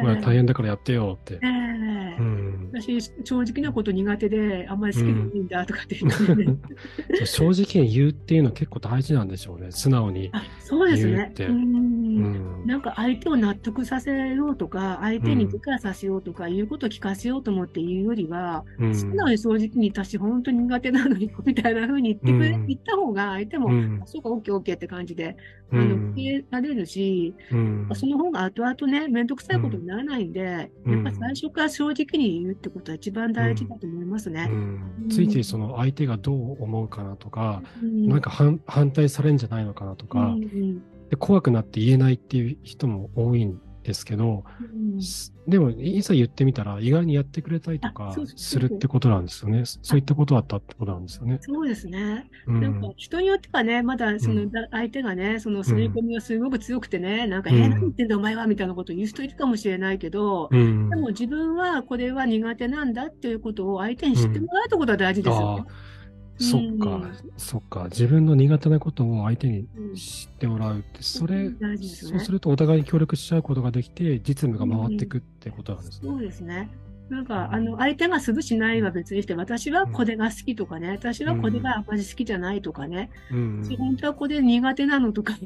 [0.03, 1.33] まあえ大変だからやってよって。
[1.35, 2.17] ええ。
[2.19, 2.32] うん
[2.73, 6.57] 私、正直なこと苦手で、あんまり好きでないんだとかって言ってね、
[7.25, 9.71] そう正直に言うっていうのは結構大事なんでしょうね。
[9.71, 10.29] 素直に。
[10.33, 11.31] あ、そうですね。
[11.35, 11.55] 言うん。
[11.55, 12.65] うん。
[12.65, 18.95] なんか相手を納得させようとか、相手に理解させようとか、言うことを聞かせようと思って言うよりは、うん。
[18.95, 22.67] 素直に正直に私本当に苦手なのに、みたいな風に言ってくれ、うん。
[22.67, 23.99] 言った方が相手も、うん。
[24.01, 25.35] あそうか、オッケーオッケーって感じで、
[25.71, 27.89] あの、うん受け入れられるし、うん。
[27.93, 30.93] その方が後々ね、めんどくさいことにならないんで、うん。
[30.93, 34.47] やっぱり最初から正直に言うってことは一番大事だと思いますね。
[34.49, 35.09] うん。
[35.09, 38.07] ついついその相手がどう思うかなとか、うん。
[38.07, 41.09] なんか反反対されるんじゃないのかなとか、うんうん。
[41.09, 44.43] で怖くなって言えないっていう人も多いんですけど、
[44.95, 49.63] うんすでもいざ言ってみたら意外にやってくれたりとあかするってことなんですよね。
[49.65, 51.37] そういったことだったってことなんですよね。
[51.41, 52.29] そうですね。
[52.47, 65.65] うんなんか人によってはね、まだそうの相手がね、その刷り込みがすごく強くてね、なんか、うんえー、何言ってんだお前はみたいなことを言う人いるかもしれないけど、うんでも自分はこれは苦手なんだっていうことを相手に知ってもらうってことは大事ですよね。
[66.39, 67.85] そっか、うんそっか。
[67.85, 72.31] 自分の苦手なことを相手にうん知ってもらうって、それ、ねそうす。
[72.31, 76.09] るとお互いに協力し合うことができて、実務が回っていくってことなんですね。
[76.09, 76.69] そうですね。
[77.13, 83.75] なんか、あの、相手がするしないは別にして、私はこれが好きとかね、私はこれがあまり好きじゃないとかね、うん。
[83.77, 85.37] 本当はこれ苦手なのとか、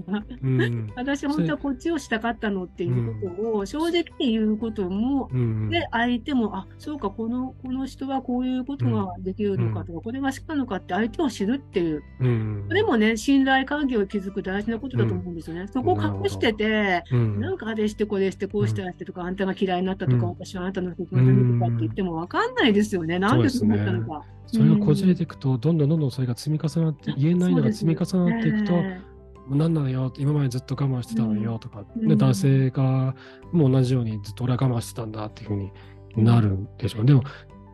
[0.41, 0.91] うん。
[0.95, 5.69] 私本当はこっちをしたかったのっていうことを正直に言うことも、うん。
[5.69, 12.65] で、相手も、あ、そうか、この、この人はこういうことができるのかとか、これが好きなのかって相手を知るっていう、うん。
[12.69, 15.67] それもね、信頼関係を築く大事なことだと思うんですよね。
[15.67, 17.41] そこを隠してて、うん。
[17.41, 20.29] なんかあれしてこれしてこうしてあれしてとか、あんたが嫌いになったとか、うん。
[20.29, 21.21] 私はあなたのことが
[21.59, 22.55] かって言ってもわかん。
[22.55, 23.19] ないですよね。
[23.19, 24.25] なんでそう思ったのか。
[24.45, 29.01] それがこじれていくと、どんどんどんどんそれが積み重なって、言えないのが積み重なっていくと、ね
[29.49, 32.07] なのよ、今までずっと我慢してたのよとか、うん。
[32.07, 33.15] で男性が
[33.51, 35.71] もう同じようにずっと俺は我慢してたんだっていうふうに
[36.17, 37.05] なるんでしょう。
[37.05, 37.23] でも、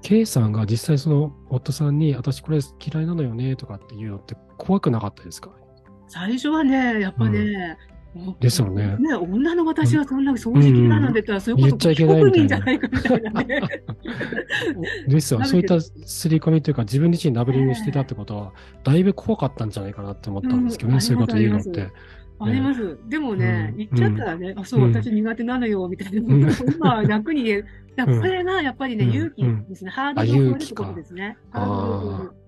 [0.04, 5.50] K さんが実際その夫さんに、私これ嫌いなのよねとかっていうのって怖くなかったですか？
[6.08, 7.78] 最初はね、やっぱね、
[8.40, 8.96] ですよね。
[8.98, 13.44] ね、女の私がそんな掃除機嫌なんて言ったら、そういうこと非国民じゃないかみたいな。
[13.44, 13.62] ね。
[15.08, 15.44] ですよ。
[15.44, 21.02] そういった刷り込みというか、自分自身ラベリングしてたってことは、だいぶ怖かったんじゃないかなって思ったんですけどね、うん。
[21.02, 21.90] そういうこと言うのって。
[22.40, 22.98] あります。
[23.10, 23.78] でもね、うん。
[23.78, 26.20] 言っちゃったらね、あ、そう、うん私苦手なのよ、みたいな。
[26.76, 27.64] 今は楽に言え
[28.06, 29.12] これがやっぱりね、うん。
[29.12, 29.92] 勇気ですね。
[29.92, 31.38] ハードルを超えるってことですね。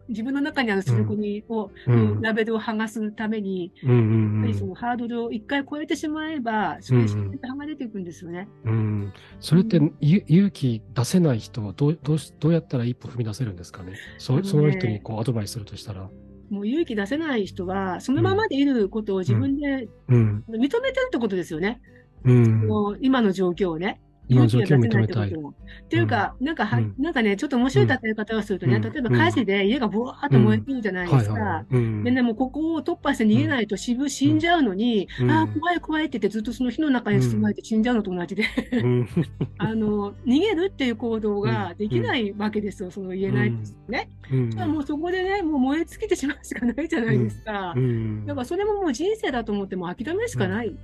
[0.08, 8.48] 自分の中にある刷り込みを、うんラベルを剥がすために、やっぱりそうんのハードルを一回超えてしまえば、それ自然と剥がれていくんですよね。
[8.66, 9.14] うん。
[9.40, 13.94] それって、ゆ勇気出せない人はどうどうしどうやったら一歩踏み出せるんですかね？
[14.18, 16.10] そその人にこうアドバイスするとしたら。
[16.50, 20.44] もう勇気出せない人は、そのままでいることを自分でうん。
[20.48, 21.82] 認めてるってことですよね。
[22.24, 22.68] うん。
[23.02, 24.02] 今の状況をね。
[24.28, 25.50] 今の状況を勇気が出せ認めたいとも。
[25.50, 26.96] っていうか、なんかは、うん。
[26.98, 28.82] なんかね、ちょっと面白い例え方をするとね、うん。
[28.82, 31.66] 例えば火事で家がブワーッと燃えてるじゃないですか。
[31.70, 35.32] でね、もうここを突破して逃げないと死ぶ死んじゃうのに、うん。
[35.32, 39.08] ああ、怖い怖いって言ってずっとその火の中に包まれて死んじゃうのと同じで、うん。
[39.58, 44.10] あの、逃げるっていう行動ができないわけですよ、その言えないですね。
[44.32, 44.52] うん。
[44.52, 47.74] じゃあもうそこでね、もう燃え尽きてしまうしかないじゃないですか。
[47.76, 48.26] うん。
[48.26, 50.76] だからそれももう人生だと思っても諦めるしかない。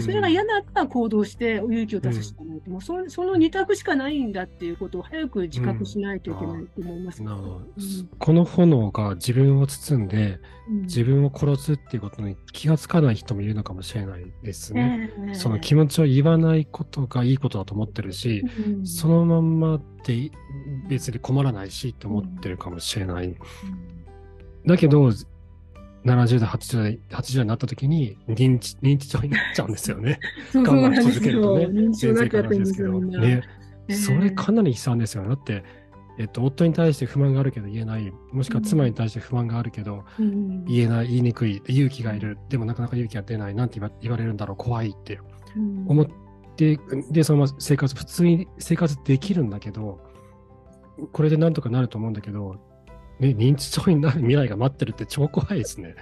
[0.00, 2.60] それが嫌だったら行動して勇気を出すしかない。
[2.68, 7.22] もうそその二択しかないんだっていうことを早く自覚しないといけないと思います。
[7.22, 7.64] なるほどうん
[8.18, 10.38] この炎が自分を包んで
[10.68, 15.10] うん自分を殺すっていうことに気がつかない人もいるのかもしれないですね。
[15.26, 20.30] ええその気持ちを言わないことがいいことだと思ってるし、うんそのまんまで
[20.88, 23.34] 別に困らないしって思ってるかもしれない。
[24.66, 25.10] だけど、
[26.04, 30.18] 70代、80代、80代になった時に認知、認知症になっちゃうんですよね。
[30.52, 31.02] そう我慢し。
[31.02, 31.66] 続けるとね。
[31.66, 33.20] 認知症になんですよ、みんな。
[33.20, 33.42] ね。
[33.88, 35.28] それかなり悲惨ですよね。
[35.28, 35.64] だって、
[36.18, 45.18] えっと、夫に対して不満があるけど言えない、もしくは妻に対して不満があるけど、うん言えない、言いにくい、勇気がいる、でもなかなか勇気が出ない、なんて言われるんだろう、怖いって
[45.56, 46.06] うん思っ
[46.56, 46.78] て、
[47.10, 49.98] で、そのまま生活、普通に生活できるんだけど、
[51.12, 52.56] これでなんとかなると思うんだけど、
[53.20, 55.94] ね、認知症になる未来が待ってるって超怖いですね。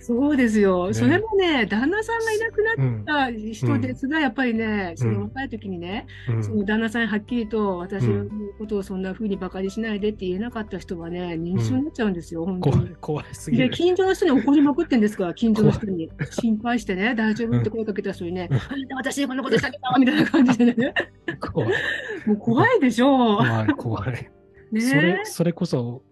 [0.00, 0.88] そうですよ。
[0.88, 3.04] ねそれもね、旦那さんがいなくなっうん。
[3.04, 8.26] た人ですが、やっぱりね、そうんの若い時にね、うんその旦那さんにはっきりと私の
[8.58, 13.70] ことをそんな風にバカにしないでって言えなかった人はね、認知症になっちゃうんですよ、本当に怖い。、すぎで、る。
[13.70, 16.10] 近所の人に怒りまくってんですから、近所の人に。
[16.30, 20.94] 心配してね、大丈夫って声かけた人にね、うんあんた私にこんなことしたけどみたいな感じでね。
[21.40, 21.70] 怖い、
[22.26, 23.06] もう怖いでしょ
[23.38, 24.30] 怖い、怖い。
[24.72, 24.80] う。
[24.80, 26.02] それね、それこそ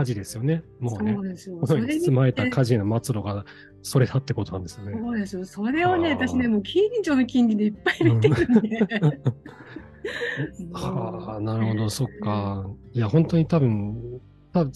[0.00, 0.62] 火事ですよね。
[0.80, 3.44] もうねそに包まれた火事の末路が
[3.82, 4.98] それだってことなんですよね。
[4.98, 5.44] そうですよ。
[5.44, 8.78] それをね、私ね、もう近所の近所でいっぱい見てるんで。
[10.72, 12.66] はあ、なるほど、そっか。
[12.92, 14.20] いや、本当に多分、
[14.52, 14.72] 多分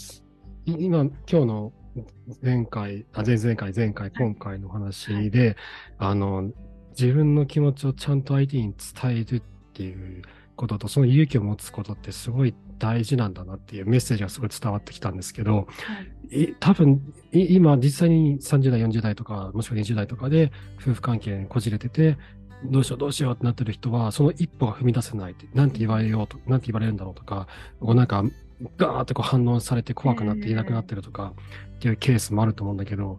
[0.67, 1.73] い今、今日の
[2.43, 5.57] 前回、あ前々回、前回、今回の話で、
[5.97, 6.51] あの、
[6.91, 10.23] 自分の気持ちをちゃんと相手に伝えるっていう
[10.57, 15.67] ことと、その勇気を持つことってすごい大事なんだなっていうメッセージがすごい伝わってきたんですけど、
[16.31, 16.55] い。
[16.61, 17.01] 多分
[17.33, 22.17] い今実際に30代40代とかもしくは20代とかで夫婦関係にこじれてて
[22.65, 27.47] どうしようどうしようってなってる人はその一歩が踏み出せないってなんて言われようとなんて言われるんだろうとか
[27.81, 28.25] こうなんか
[28.79, 31.35] ガーってこう反応されて怖くなって言えなくなってるとか
[31.77, 33.19] っていうケースもあると思うんだけど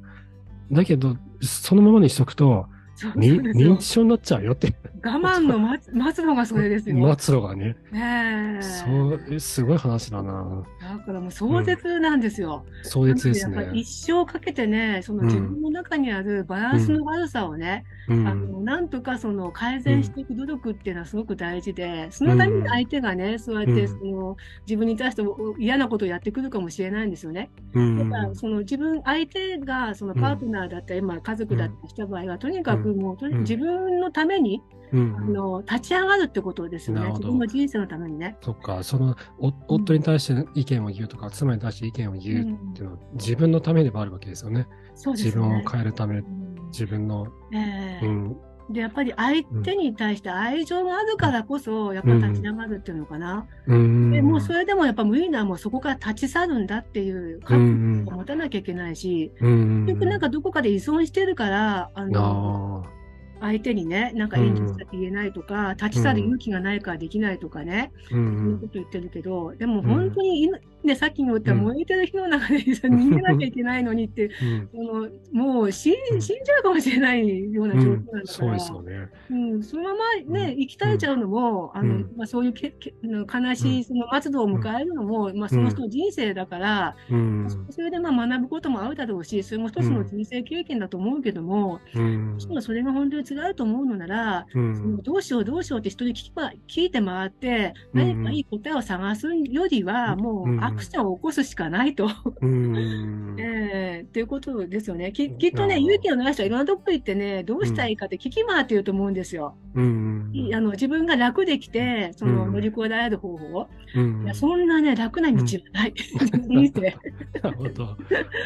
[0.72, 2.68] だけどそのままにしとくと
[3.16, 4.74] 認知症になっちゃうよって。
[5.04, 7.16] 我慢の待つ待つのがそれですよ。
[7.18, 7.76] 末路がね。
[7.92, 8.62] ねえ。
[8.62, 10.64] そうすごい話だな。
[10.82, 12.66] だからもう壮絶なんですよ。
[12.84, 13.70] 壮絶ですね。
[13.74, 15.28] 一生かけてね、そのうん。
[15.28, 18.28] 自分の中にあるバランスの悪さをね、うん。
[18.28, 23.88] あのなんとかその改善していく努力っていうのはすごく大事で、そのために相手がね、そうやってうん。
[23.88, 25.24] その自分に対して
[25.60, 27.52] 嫌なことをやってくるかもしれないんですよね。
[27.74, 28.10] うん。
[28.10, 34.62] だからその自分、相手がそのパートナーだったり、まあ家族だったりした場合は、とにかくもう自分のために、
[34.94, 35.16] うん。
[35.18, 37.08] あの立ち上がるってことですよね。
[37.10, 38.38] 自分の人生のためにね。
[38.42, 44.68] そっか、そのお夫に対して意見を言うとか、妻に対して意見を言うっていうのは、自分のためでもあるわけですよね。
[44.94, 45.66] そうです自分をね。
[45.70, 46.56] 変えるため、うん。
[46.68, 48.06] 自分の、ええ。
[48.06, 48.38] うん、
[48.70, 53.48] で、やっぱり相手に対して愛情があるからこそ、やっぱり立ち上がるっていうのかな。
[53.68, 62.96] うん、でもうそれでもやっぱ無理ならもうそこから立ち去るんだっていう覚悟を持たなきゃいけないし、うん、結局なんかどこかで依存してるから、あの、あ
[63.42, 70.50] 相手にね、なんか演技したって言えないとか、立ち去る勇気がないからできないとかね、ーう、そういうんこと言ってるけど、でも本当に
[70.86, 74.70] ね、さっきも言った燃えてる火の中で逃げなきゃいけないのにって、うん。
[74.72, 76.22] そのもう死うん。
[76.22, 79.10] 死んじゃうかもしれないような状況なんだから、そうですよね。
[79.30, 79.90] うん、そのま
[80.30, 82.12] まね、生き絶えちゃうのも、あのうん。
[82.16, 94.76] まあ、そういうけけあの悲しいその末路を迎えるのも、まあ、その人の人生だから、うん、それでまあ学ぶこともあるだろうし、それも一つの人生経験だと思うけども、うん、それが本当に違うと思うのなら、うん。
[94.76, 96.32] そのどうしようどうしようって人に聞
[96.68, 98.16] 聞いて回って、うん。
[98.16, 100.60] 何かいい答えを探すよりは、もうん。
[100.60, 102.10] うアクションを起こすしかないと。
[102.42, 105.12] うん、 ええっていうことですよね。
[105.14, 109.56] ききっとね、勇気のない人はいろんなとこ行ってね、どうしたらいいかって聞き回ってると思うんですよ。
[109.74, 115.94] うん、いあの自分が楽できて、そのうん乗り越えられる方法、うんいや、そんなね、楽な道はない。
[115.94, 116.96] 人生。
[117.42, 117.98] なるほど。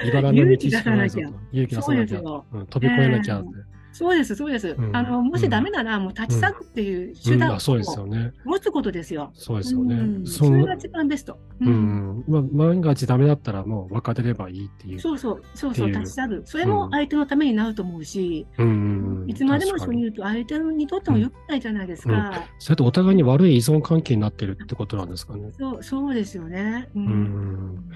[0.05, 1.27] 茨の道しかないぞと。
[1.51, 2.21] 勇気出さそうなきゃ。
[2.21, 3.49] 飛び越えなきゃって。
[3.99, 4.69] そうです、そうです。
[4.69, 8.31] うんあの、もしダメなら、もう立ち去るっていう手段をうんあそうですよね。
[8.45, 9.33] 持つことですよ。
[9.33, 9.95] そうですよね。
[9.95, 11.37] うんそれが一番ベスト。
[11.59, 11.73] ううん
[12.19, 12.23] ん。
[12.25, 15.01] まあ、万が一ダメだったらもう別れればいいっていう。
[15.01, 16.41] そうそう、そうそう、立ち去る。
[16.45, 19.25] それも相手のためになると思うし、うん。
[19.27, 22.47] いつまでもそう言うと相手にとっても良くないじゃないですか。
[22.57, 25.51] それとお互いに悪い依存関係になってるってことなんですかね。
[25.59, 26.87] そう、そうですよね。
[26.95, 26.99] う。
[26.99, 27.89] うんん。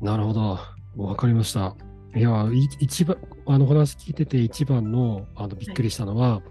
[0.00, 0.58] なるほど。
[0.96, 1.76] わかりました。
[2.14, 6.42] いや、い一番、あの、お話聞いてて一番の、あの、びっくりしたのは、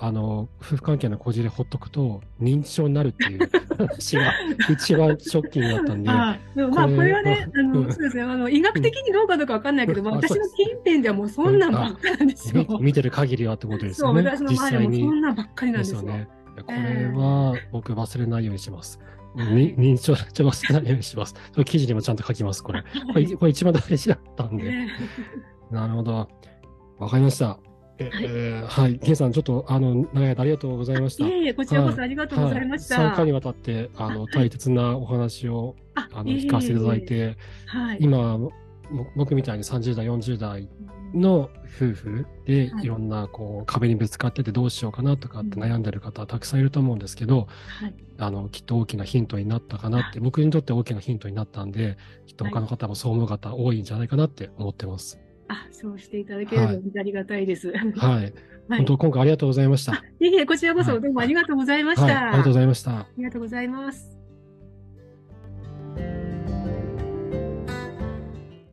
[0.00, 4.32] あの、夫婦関係のこじれほっとくと、認知症になるっていう 話が
[4.70, 12.66] 一番ショッキングだったんで、ああでもまあ、これはね、あうんの、そうですね、あの、医学的にどうかどうかわかんないけど、まああ私のそう近辺ではもうそんなんばっかりなんですよ。
[12.68, 14.28] み見てる限りはってことですそう、よね。
[14.30, 15.16] 私の実際に周りでもそ。
[15.16, 16.02] んなんばっかりなんですよ。
[16.02, 16.28] ですよね。
[16.64, 19.00] これは僕忘れないようにします。
[19.44, 21.34] に認知症ちょっと忘れないようにします。
[21.64, 22.82] 記事にもちゃんと書きます、これ。
[22.82, 24.64] これこれ一番大事だったんで。
[24.64, 24.88] ね
[25.70, 26.28] なるほど。
[26.98, 27.58] わかりました。
[28.00, 28.98] えはいえーはい。
[28.98, 31.26] ケイさん、ちょっと、あの、長い間ありがとうございました。
[31.26, 33.00] いえいえ、こちらこそありがとうございました。
[33.00, 37.04] はい、3回にわたって、あの、はい大切なお話を、ああの、聞かせていただい。
[37.04, 37.36] て、
[37.66, 37.98] はい。
[38.00, 38.52] 今、も
[39.16, 40.68] 僕みたいに30代、40代
[41.14, 47.48] の夫婦ではいいろんなこう壁にぶつかっててどうしようかなとかって悩んでる方はたくさんいると思うんですけど、
[47.80, 47.94] はい。
[48.20, 51.96] あのきっと大きなヒントになったかなって、僕にとって大きなヒントになったんで、
[52.26, 55.20] きっと他の方もそう思う方多いんじゃないかなって思ってます。
[55.48, 57.70] あ、そうしていただければはい本当にありがたいです。
[57.70, 57.92] はい。
[57.96, 58.32] はい。
[58.68, 59.94] 本当今回ありがとうございました。
[59.94, 62.10] いえいえ、こちらこそはいどうもありがとうございましはい。
[62.10, 62.28] た。
[62.28, 62.90] ありがとうございました。
[62.98, 64.17] ありがとうございます。